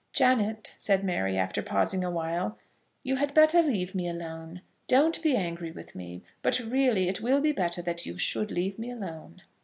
"Janet," 0.13 0.73
said 0.77 1.03
Mary, 1.03 1.37
after 1.37 1.61
pausing 1.61 2.03
awhile, 2.03 2.57
"you 3.03 3.17
had 3.17 3.35
better 3.35 3.61
leave 3.61 3.93
me 3.93 4.07
alone. 4.09 4.61
Don't 4.87 5.21
be 5.21 5.35
angry 5.35 5.69
with 5.69 5.93
me; 5.93 6.23
but 6.41 6.57
really 6.57 7.07
it 7.07 7.21
will 7.21 7.39
be 7.39 7.51
better 7.51 7.83
that 7.83 8.03
you 8.07 8.17
should 8.17 8.49
leave 8.49 8.79
me 8.79 8.89
alone." 8.89 9.43